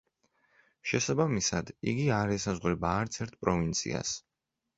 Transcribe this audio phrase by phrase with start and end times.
[0.91, 4.17] შესაბამისად, იგი არ ესაზღვრება არც ერთ პროვინციას.